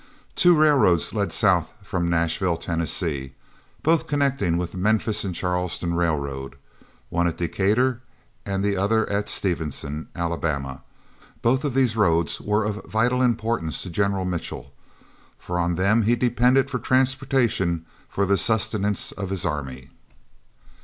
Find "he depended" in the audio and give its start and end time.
16.01-16.71